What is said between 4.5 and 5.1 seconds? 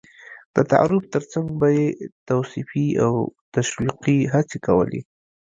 کولې.